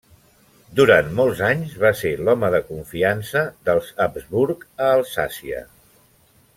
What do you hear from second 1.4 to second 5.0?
anys, va ser l'home de confiança dels Habsburg a